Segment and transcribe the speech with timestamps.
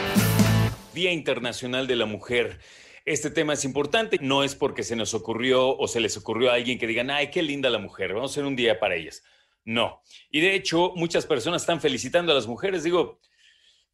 [0.93, 2.61] Día Internacional de la Mujer.
[3.03, 6.53] Este tema es importante, no es porque se nos ocurrió o se les ocurrió a
[6.53, 9.21] alguien que digan, ay, qué linda la mujer, vamos a hacer un día para ellas.
[9.65, 10.01] No.
[10.29, 12.83] Y de hecho, muchas personas están felicitando a las mujeres.
[12.83, 13.19] Digo,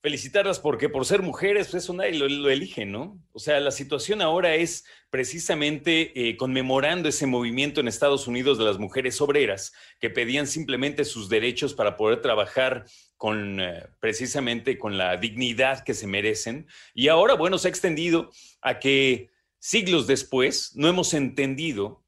[0.07, 3.21] felicitarlas porque por ser mujeres, pues eso nadie lo, elige, ¿no?
[3.33, 8.63] O sea, la situación ahora es precisamente eh, conmemorando ese movimiento en Estados Unidos de
[8.63, 12.85] las mujeres obreras que pedían simplemente sus derechos para poder trabajar
[13.17, 16.67] con eh, precisamente con la dignidad que se merecen.
[16.93, 22.01] Y ahora, bueno, se ha extendido a que siglos después no hemos entendido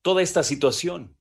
[0.00, 1.14] toda esta situación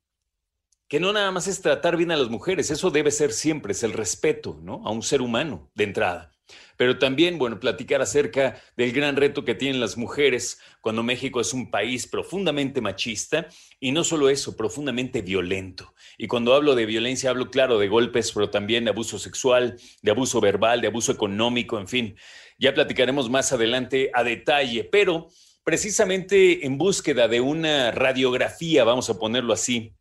[0.94, 3.82] que no nada más es tratar bien a las mujeres, eso debe ser siempre, es
[3.82, 4.84] el respeto, ¿no?
[4.86, 6.32] A un ser humano de entrada.
[6.78, 11.52] Pero también, bueno, platicar acerca del gran reto que tienen las mujeres cuando México es
[11.52, 13.48] un país profundamente machista
[13.80, 15.96] y no solo eso, profundamente violento.
[16.16, 20.12] Y cuando hablo de violencia, hablo claro de golpes, pero también de abuso sexual, de
[20.12, 22.16] abuso verbal, de abuso económico, en fin.
[22.60, 25.26] Ya platicaremos más adelante a detalle, pero
[25.63, 29.96] precisamente en búsqueda de una radiografía, vamos a ponerlo así,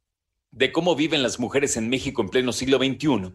[0.53, 3.33] de cómo viven las mujeres en México en pleno siglo XXI,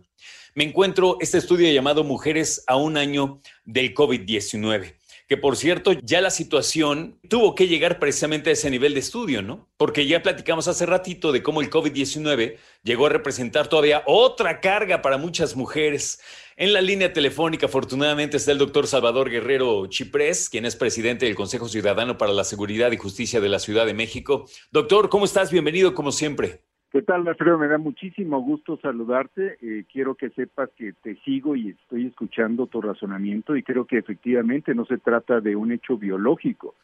[0.57, 4.95] me encuentro este estudio llamado Mujeres a un año del COVID-19,
[5.27, 9.41] que por cierto ya la situación tuvo que llegar precisamente a ese nivel de estudio,
[9.41, 9.67] ¿no?
[9.77, 15.01] Porque ya platicamos hace ratito de cómo el COVID-19 llegó a representar todavía otra carga
[15.01, 16.19] para muchas mujeres.
[16.55, 21.35] En la línea telefónica, afortunadamente, está el doctor Salvador Guerrero Chiprés, quien es presidente del
[21.35, 24.49] Consejo Ciudadano para la Seguridad y Justicia de la Ciudad de México.
[24.71, 25.51] Doctor, ¿cómo estás?
[25.51, 26.66] Bienvenido como siempre.
[26.89, 27.57] ¿Qué tal, Alfredo?
[27.57, 29.57] Me da muchísimo gusto saludarte.
[29.61, 33.97] Eh, quiero que sepas que te sigo y estoy escuchando tu razonamiento y creo que
[33.97, 36.75] efectivamente no se trata de un hecho biológico,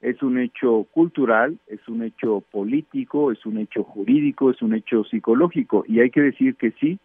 [0.00, 5.02] es un hecho cultural, es un hecho político, es un hecho jurídico, es un hecho
[5.02, 5.84] psicológico.
[5.88, 7.00] Y hay que decir que sí,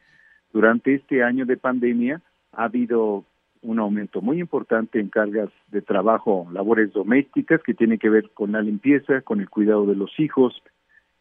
[0.51, 3.23] durante este año de pandemia ha habido
[3.63, 8.51] un aumento muy importante en cargas de trabajo, labores domésticas que tienen que ver con
[8.51, 10.61] la limpieza, con el cuidado de los hijos,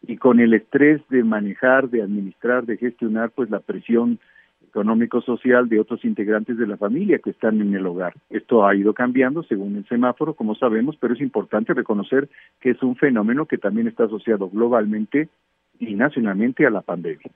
[0.05, 4.19] y con el estrés de manejar, de administrar, de gestionar pues la presión
[4.67, 8.13] económico-social de otros integrantes de la familia que están en el hogar.
[8.29, 12.27] Esto ha ido cambiando según el semáforo, como sabemos, pero es importante reconocer
[12.59, 15.29] que es un fenómeno que también está asociado globalmente
[15.79, 17.31] y nacionalmente a la pandemia.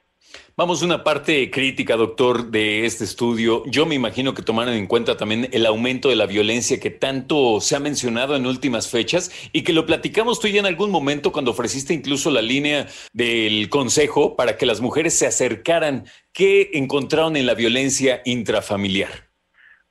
[0.55, 3.63] Vamos a una parte crítica, doctor, de este estudio.
[3.67, 7.59] Yo me imagino que tomaron en cuenta también el aumento de la violencia que tanto
[7.59, 11.31] se ha mencionado en últimas fechas y que lo platicamos tú ya en algún momento
[11.31, 16.05] cuando ofreciste incluso la línea del consejo para que las mujeres se acercaran.
[16.33, 19.09] ¿Qué encontraron en la violencia intrafamiliar?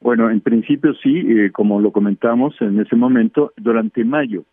[0.01, 4.45] Bueno, en principio sí, eh, como lo comentamos en ese momento, durante mayo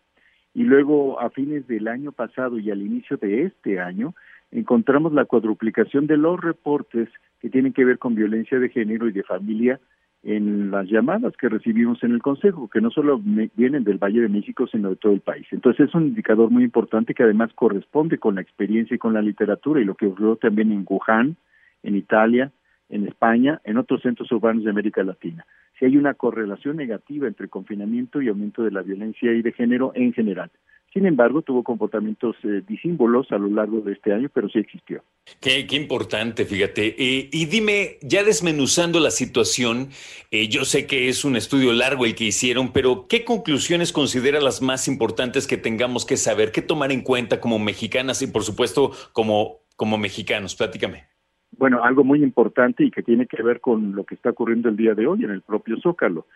[0.54, 4.14] y luego a fines del año pasado y al inicio de este año,
[4.54, 7.08] encontramos la cuadruplicación de los reportes
[7.40, 9.80] que tienen que ver con violencia de género y de familia
[10.22, 13.20] en las llamadas que recibimos en el Consejo, que no solo
[13.56, 15.46] vienen del Valle de México, sino de todo el país.
[15.50, 19.20] Entonces es un indicador muy importante que además corresponde con la experiencia y con la
[19.20, 21.36] literatura y lo que ocurrió también en Wuhan,
[21.82, 22.50] en Italia,
[22.88, 25.44] en España, en otros centros urbanos de América Latina.
[25.78, 29.92] Si hay una correlación negativa entre confinamiento y aumento de la violencia y de género
[29.94, 30.50] en general.
[30.94, 35.02] Sin embargo, tuvo comportamientos eh, disímbolos a lo largo de este año, pero sí existió.
[35.40, 36.94] Qué, importante, fíjate.
[36.96, 39.88] Eh, y dime, ya desmenuzando la situación,
[40.30, 44.38] eh, yo sé que es un estudio largo el que hicieron, pero ¿qué conclusiones considera
[44.38, 48.44] las más importantes que tengamos que saber, qué tomar en cuenta como mexicanas y, por
[48.44, 50.54] supuesto, como, como mexicanos?
[50.54, 51.06] Platícame.
[51.58, 54.76] Bueno, algo muy importante y que tiene que ver con lo que está ocurriendo el
[54.76, 56.28] día de hoy en el propio Zócalo,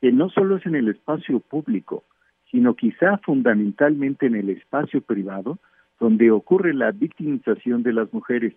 [0.00, 2.04] que no solo es en el espacio público,
[2.54, 5.58] sino quizá fundamentalmente en el espacio privado,
[5.98, 8.54] donde ocurre la victimización de las mujeres.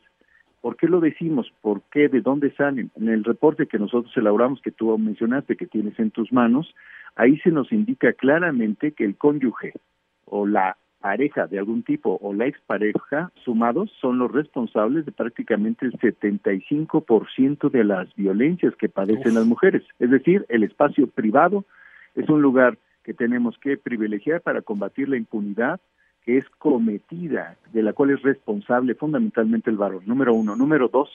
[0.61, 1.51] ¿Por qué lo decimos?
[1.61, 2.07] ¿Por qué?
[2.07, 2.91] ¿De dónde salen?
[2.95, 6.75] En el reporte que nosotros elaboramos, que tú mencionaste, que tienes en tus manos,
[7.15, 9.73] ahí se nos indica claramente que el cónyuge
[10.25, 15.87] o la pareja de algún tipo o la expareja sumados son los responsables de prácticamente
[15.87, 19.81] el 75% de las violencias que padecen las mujeres.
[19.97, 21.65] Es decir, el espacio privado
[22.13, 25.79] es un lugar que tenemos que privilegiar para combatir la impunidad
[26.25, 30.03] que es cometida, de la cual es responsable fundamentalmente el varón.
[30.05, 30.57] Número uno.
[30.57, 31.09] Número dos,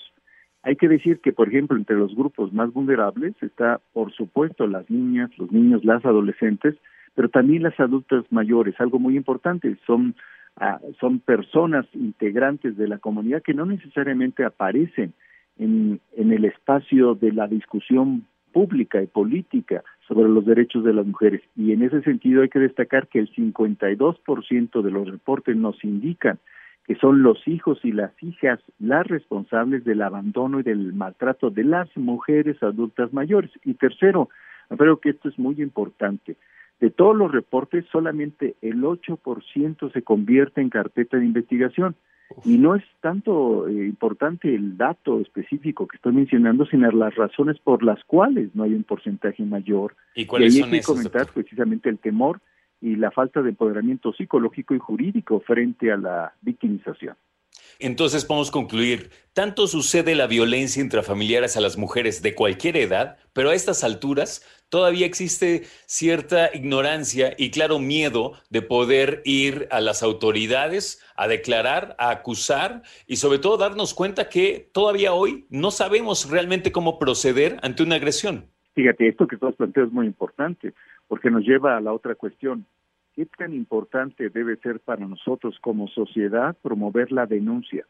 [0.63, 4.89] hay que decir que, por ejemplo, entre los grupos más vulnerables está, por supuesto, las
[4.89, 6.77] niñas, los niños, las adolescentes,
[7.15, 10.15] pero también las adultas mayores, algo muy importante, son,
[10.57, 15.13] ah, son personas integrantes de la comunidad que no necesariamente aparecen
[15.59, 19.83] en, en el espacio de la discusión pública y política
[20.13, 21.43] sobre los derechos de las mujeres.
[21.57, 26.39] Y en ese sentido hay que destacar que el 52% de los reportes nos indican
[26.87, 31.65] que son los hijos y las hijas las responsables del abandono y del maltrato de
[31.65, 33.51] las mujeres adultas mayores.
[33.65, 34.29] Y tercero,
[34.77, 36.37] creo que esto es muy importante.
[36.81, 41.95] De todos los reportes, solamente el 8% se convierte en carpeta de investigación.
[42.45, 47.59] Y no es tanto eh, importante el dato específico que estoy mencionando, sino las razones
[47.59, 49.97] por las cuales no hay un porcentaje mayor.
[50.15, 52.41] ¿Y cuáles y hay que comentar precisamente el temor
[52.83, 57.17] y la falta de empoderamiento psicológico y jurídico frente a la victimización.
[57.79, 63.51] Entonces podemos concluir, tanto sucede la violencia intrafamiliar a las mujeres de cualquier edad, pero
[63.51, 70.03] a estas alturas todavía existe cierta ignorancia y claro miedo de poder ir a las
[70.03, 76.31] autoridades a declarar, a acusar y sobre todo darnos cuenta que todavía hoy no sabemos
[76.31, 78.47] realmente cómo proceder ante una agresión.
[78.75, 80.73] Fíjate, esto que tú has planteado es muy importante
[81.07, 82.67] porque nos lleva a la otra cuestión.
[83.15, 87.85] ¿Qué tan importante debe ser para nosotros como sociedad promover la denuncia,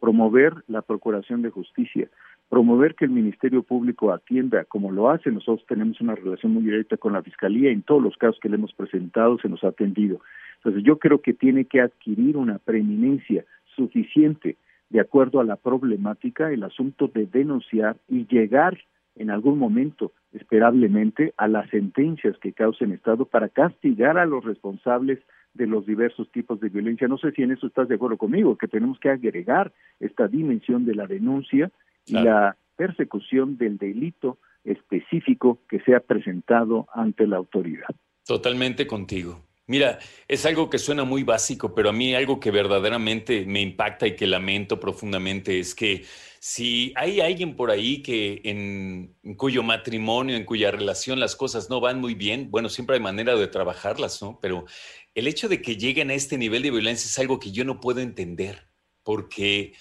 [0.00, 2.08] promover la procuración de justicia,
[2.48, 5.30] promover que el Ministerio Público atienda como lo hace?
[5.30, 8.56] Nosotros tenemos una relación muy directa con la Fiscalía en todos los casos que le
[8.56, 10.22] hemos presentado se nos ha atendido.
[10.56, 13.44] Entonces yo creo que tiene que adquirir una preeminencia
[13.76, 14.56] suficiente
[14.88, 18.78] de acuerdo a la problemática el asunto de denunciar y llegar
[19.16, 25.18] en algún momento, esperablemente, a las sentencias que causen Estado para castigar a los responsables
[25.54, 27.08] de los diversos tipos de violencia.
[27.08, 30.86] No sé si en eso estás de acuerdo conmigo, que tenemos que agregar esta dimensión
[30.86, 31.70] de la denuncia
[32.06, 37.88] y la persecución del delito específico que sea presentado ante la autoridad.
[38.26, 39.40] Totalmente contigo.
[39.72, 39.98] Mira,
[40.28, 44.14] es algo que suena muy básico, pero a mí algo que verdaderamente me impacta y
[44.14, 46.04] que lamento profundamente es que
[46.40, 51.80] si hay alguien por ahí que en, cuyo matrimonio, en cuya relación las cosas no
[51.80, 54.38] van muy bien, bueno, siempre hay manera de trabajarlas, ¿no?
[54.42, 54.66] Pero
[55.14, 57.80] el hecho de que lleguen a este nivel de violencia es algo que yo no
[57.80, 58.68] puedo entender,
[59.02, 59.72] porque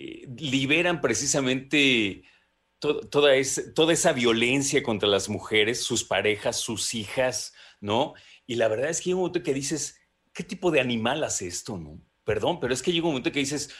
[0.00, 2.24] eh, liberan precisamente
[2.80, 3.30] toda,
[3.76, 8.14] toda esa violencia contra las mujeres, sus parejas, sus hijas, ¿no?
[8.50, 10.00] Y la verdad es que llega un momento que dices,
[10.32, 12.00] ¿qué tipo de animal hace esto, no?
[12.24, 13.70] Perdón, pero es que llega un momento que dices,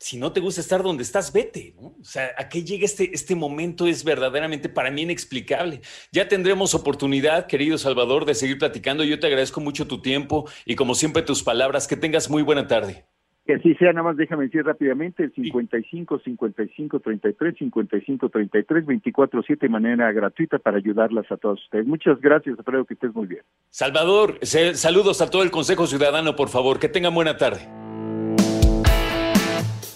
[0.00, 1.76] si no te gusta estar donde estás, vete.
[1.78, 3.86] O sea, ¿a qué llega este, este momento?
[3.86, 5.80] Es verdaderamente para mí inexplicable.
[6.10, 9.04] Ya tendremos oportunidad, querido Salvador, de seguir platicando.
[9.04, 11.86] Yo te agradezco mucho tu tiempo y como siempre tus palabras.
[11.86, 13.06] Que tengas muy buena tarde.
[13.48, 19.42] Que así sea, nada más déjame decir rápidamente, el 55 55 33 55 33 24
[19.42, 21.86] 7 de manera gratuita para ayudarlas a todos ustedes.
[21.86, 23.40] Muchas gracias, espero que estés muy bien.
[23.70, 27.60] Salvador, saludos a todo el Consejo Ciudadano, por favor, que tengan buena tarde.